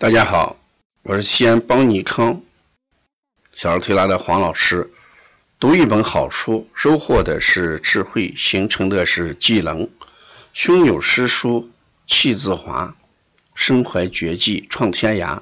[0.00, 0.56] 大家好，
[1.02, 2.40] 我是西安邦尼康
[3.52, 4.90] 小儿推拿的黄老师。
[5.58, 9.86] 读一本好书，收获的是智慧，形成的是技能。
[10.54, 11.68] 胸有诗书
[12.06, 12.96] 气自华，
[13.54, 15.38] 身怀绝技创天涯。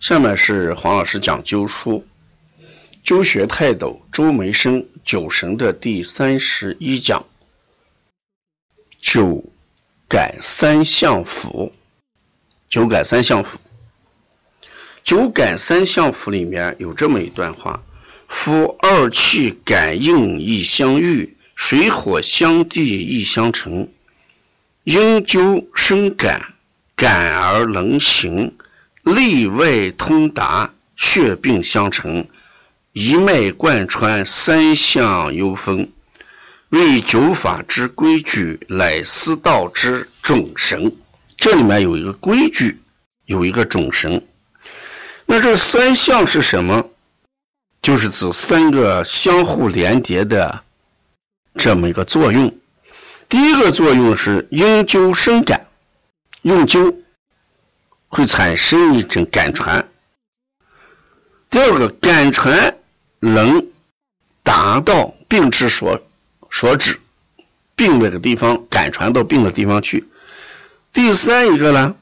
[0.00, 2.06] 下面是黄老师讲灸书，
[3.02, 7.24] 灸学泰斗周梅生九神的第三十一讲，
[9.02, 9.42] 灸
[10.06, 11.72] 改三项腑。
[12.70, 13.54] 灸改三项腑。
[15.04, 17.82] 九感三相符里面有这么一段话：
[18.26, 23.86] 夫二气感应亦相遇，水火相地亦相成。
[24.84, 26.54] 应灸生感，
[26.96, 28.54] 感而能行，
[29.02, 32.26] 内外通达，血并相成，
[32.94, 35.92] 一脉贯穿，三相幽分。
[36.70, 40.90] 为九法之规矩，乃思道之总绳。
[41.36, 42.78] 这里面有一个规矩，
[43.26, 44.22] 有一个总绳。
[45.26, 46.90] 那这三项是什么？
[47.82, 50.62] 就是指三个相互连接的
[51.56, 52.56] 这么一个作用。
[53.28, 55.66] 第一个作用是应灸生感，
[56.42, 56.94] 用灸
[58.08, 59.86] 会产生一种感传。
[61.50, 62.78] 第二个感传
[63.20, 63.66] 能
[64.42, 66.00] 达到病之所
[66.50, 66.98] 所指，
[67.74, 70.06] 病那个地方感传到病的地方去。
[70.92, 71.96] 第三一个呢？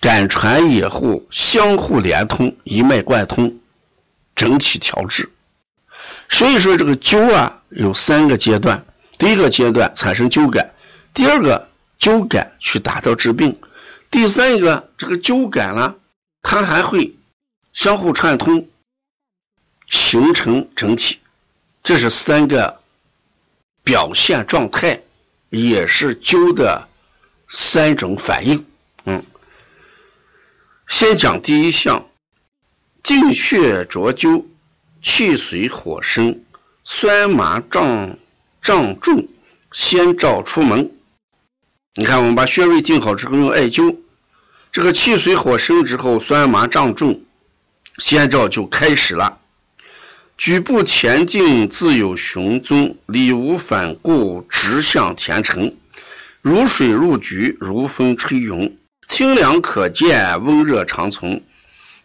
[0.00, 3.58] 感传以后，相互连通，一脉贯通，
[4.34, 5.30] 整体调治。
[6.28, 8.84] 所以说，这个灸啊，有三个阶段。
[9.18, 10.74] 第一个阶段产生灸感，
[11.14, 13.58] 第二个灸感去达到治病，
[14.10, 15.94] 第三一个这个灸感呢，
[16.42, 17.14] 它还会
[17.72, 18.68] 相互串通，
[19.86, 21.18] 形成整体。
[21.82, 22.80] 这是三个
[23.82, 25.00] 表现状态，
[25.48, 26.86] 也是灸的
[27.48, 28.66] 三种反应。
[30.86, 32.06] 先讲第一项，
[33.02, 34.44] 静血浊灸，
[35.02, 36.40] 气随火生，
[36.84, 38.16] 酸麻胀
[38.62, 39.28] 胀重，
[39.72, 40.92] 先兆出门。
[41.96, 43.96] 你看，我们把穴位定好之后，用艾灸，
[44.70, 47.20] 这个气随火生之后，酸麻胀重，
[47.98, 49.40] 先兆就开始了。
[50.38, 55.76] 举步前进，自有雄踪，理无反顾，直向前程，
[56.40, 58.76] 如水入局，如风吹涌。
[59.08, 61.42] 清凉可见，温热长存，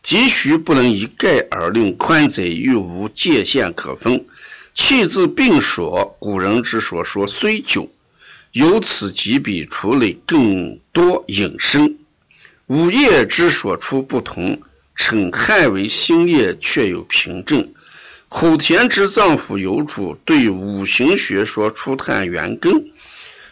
[0.03, 4.25] 急需不能一概而论，宽窄又无界限可分。
[4.73, 7.91] 气自病所，古人之所说虽久，
[8.51, 11.97] 由此即比处理更多引申。
[12.67, 14.61] 五叶之所出不同，
[14.95, 17.73] 称汉为心叶，却有凭证。
[18.29, 22.91] 口田之脏腑有主，对五行学说出探源根。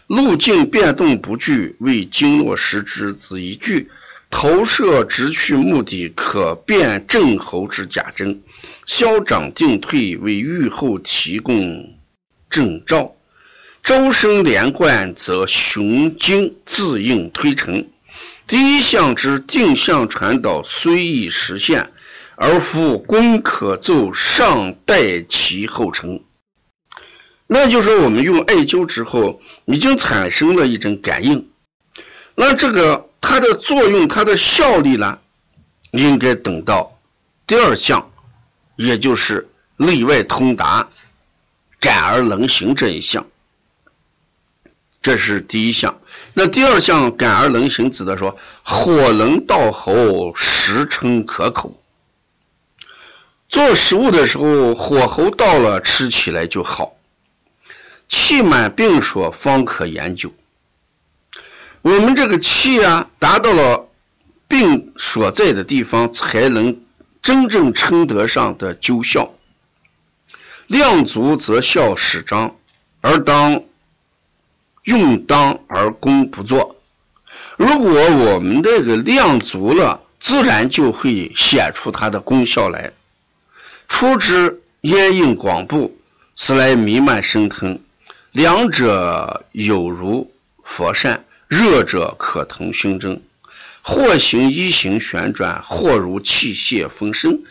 [0.10, 3.92] 路径变动不具，为经络实之子一句，
[4.32, 8.42] 投射直去目的，可辨症候之假真。
[8.88, 11.94] 消长定退，为愈后提供
[12.50, 13.14] 征兆。
[13.84, 17.88] 周身连贯，则雄经自应推陈。
[18.48, 21.92] 第一项之定向传导虽已实现，
[22.36, 26.20] 而复功可奏，尚待其后成。
[27.52, 31.50] 那就是我们用艾灸之后，已经产生了一种感应。
[32.36, 35.18] 那这个它的作用、它的效力呢，
[35.90, 36.96] 应该等到
[37.48, 38.08] 第二项，
[38.76, 40.88] 也就是内外通达、
[41.80, 43.26] 感而能行这一项。
[45.02, 46.00] 这是第一项。
[46.36, 51.76] 那第二项感而能行，指的说火能到喉，食称可口。
[53.50, 56.94] 做食物的时候，火候到了，吃起来就好。
[58.10, 60.34] 气满病所方可研究。
[61.82, 63.88] 我们这个气啊，达到了
[64.48, 66.82] 病所在的地方，才能
[67.22, 69.32] 真正称得上的灸效。
[70.68, 72.56] 量足则效始彰，
[73.02, 73.64] 而当
[74.84, 76.76] 用当而功不作。
[77.58, 82.92] 如果我们这个量足了，自然就会显出它的功效来。
[83.88, 85.98] 出之烟硬广布，
[86.36, 87.80] 此来弥漫升腾。
[88.40, 90.32] 两者有如
[90.64, 93.22] 佛善，热者可腾胸针，
[93.82, 97.42] 或行一行旋转，或如气泄风声。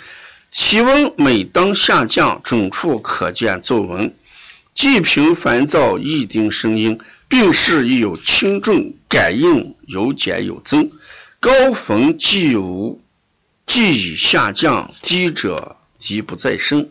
[0.50, 4.14] 气温每当下降，准处可见皱纹。
[4.72, 6.98] 既平烦躁，亦定声音。
[7.28, 10.90] 病势亦有轻重，感应有减有增。
[11.38, 13.02] 高逢既无，
[13.66, 16.88] 既已下降；低者即不再生。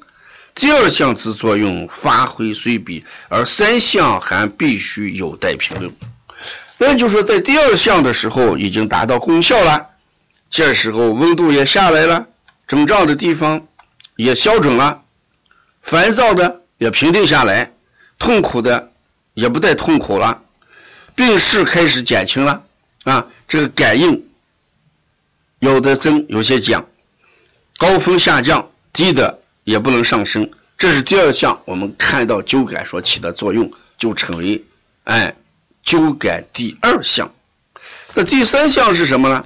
[0.58, 5.92] 第二项之作用发挥虽比，而三项还必须有待评论。
[6.80, 9.88] 那就说在第二项的时候已经达到功效了，
[10.50, 12.28] 这时候温度也下来了，
[12.66, 13.68] 肿胀的地方
[14.16, 15.04] 也消肿了，
[15.82, 17.72] 烦躁的也平定下来，
[18.18, 18.92] 痛苦的
[19.36, 20.42] 也不再痛苦了，
[21.14, 22.64] 病势开始减轻了
[23.04, 24.24] 啊，这个感应
[25.60, 26.84] 有的增，有些降，
[27.78, 30.50] 高峰下降，低的也不能上升。
[30.78, 34.64] 这是第二项，我们看到灸感所起的作用，就称为
[35.04, 35.36] 哎
[35.84, 37.30] 灸感第二项。
[38.16, 39.44] 那第三项是什么呢？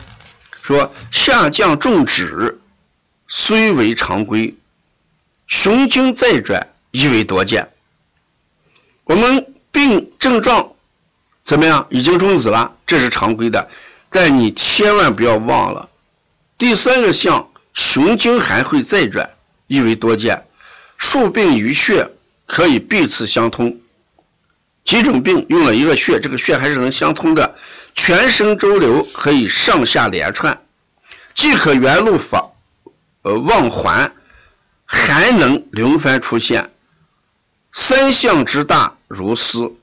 [0.62, 2.60] 说下降重指，
[3.28, 4.56] 虽为常规，
[5.48, 7.68] 雄经再转亦为多见。
[9.06, 10.72] 我们病症状
[11.42, 11.88] 怎么样？
[11.90, 13.68] 已经终止了，这是常规的。
[14.12, 15.90] 但你千万不要忘了，
[16.60, 19.28] 第三个项雄经还会再转，
[19.72, 20.46] 亦为多见。
[20.98, 22.06] 数病与穴
[22.46, 23.80] 可以彼此相通，
[24.84, 27.56] 几种病用了一个穴，这个穴还是能相通的。
[27.96, 30.62] 全身周流可以上下连串，
[31.34, 32.44] 既可原路返，
[33.22, 34.12] 呃往还，
[34.84, 36.70] 还能轮番出现。
[37.72, 39.74] 三项之大如斯，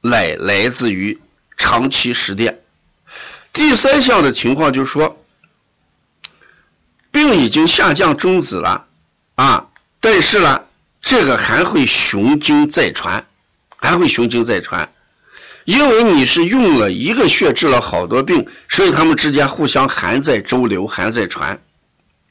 [0.00, 1.20] 乃来自于
[1.56, 2.58] 长期实践。
[3.52, 5.24] 第三项的情况就是说，
[7.12, 8.88] 病已经下降终止了
[9.34, 9.66] 啊。
[10.04, 10.64] 但是呢，
[11.00, 13.24] 这个还会雄经再传，
[13.76, 14.92] 还会雄经再传，
[15.64, 21.56] 因为你是用了一个穴治了好多病，所以他们之间互相还在周流，还在传，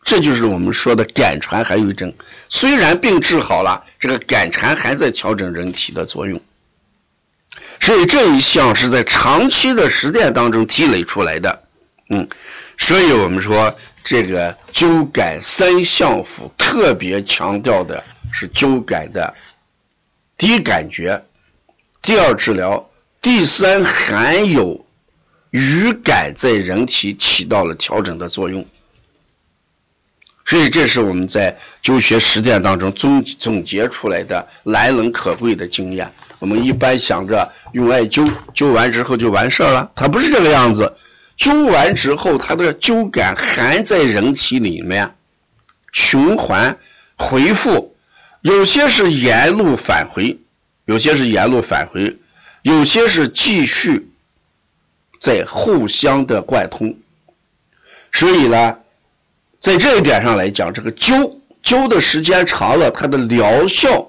[0.04, 2.14] 这就是我们说的感传还有症。
[2.50, 6.42] 虽然病治好了，这个感传还在调整人体的作用，
[7.80, 11.64] 所以这一项是在长期的实践当中积累出来的，
[12.10, 12.28] 嗯，
[12.78, 13.74] 所以我们说。
[14.04, 19.34] 这个灸感三项腑特别强调的是灸感的
[20.38, 21.24] 第一感觉，
[22.02, 22.90] 第二治疗，
[23.22, 24.84] 第三含有
[25.52, 28.66] 余感在人体起到了调整的作用。
[30.44, 36.12] 所以这是我们在灸学实践当中总总结出来的难能可贵的经验。
[36.40, 40.92] 我们一般想着用艾灸灸完之后就完事儿了，它不是这个样子。
[41.38, 45.16] 灸完之后，它的灸感还在人体里面
[45.92, 46.78] 循环
[47.16, 47.96] 回复，
[48.42, 50.38] 有些是沿路返回，
[50.86, 52.16] 有些是沿路返回，
[52.62, 54.08] 有些是继续
[55.20, 56.96] 在互相的贯通。
[58.12, 58.78] 所以呢，
[59.60, 64.08] 在这一点上来讲，这个灸灸的时间长了，它的疗效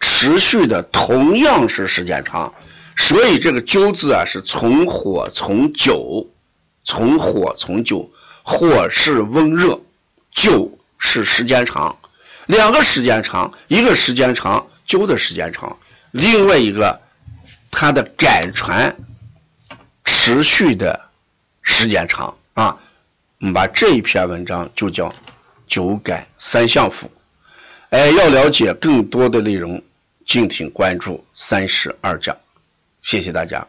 [0.00, 2.52] 持续的同样是时间长。
[2.96, 6.26] 所以这个灸字啊，是从火从灸。
[6.84, 8.08] 从火从灸，
[8.42, 9.80] 火是温热，
[10.34, 11.98] 灸是时间长，
[12.46, 15.76] 两个时间长，一个时间长，灸的时间长，
[16.12, 17.00] 另外一个
[17.70, 18.94] 它的感传
[20.04, 21.08] 持续的
[21.62, 22.78] 时间长啊。
[23.40, 25.12] 我们把这一篇文章就叫
[25.68, 27.06] 灸感三项腑。
[27.90, 29.82] 哎，要了解更多的内容，
[30.26, 32.36] 敬请关注三十二讲。
[33.02, 33.66] 谢谢大家。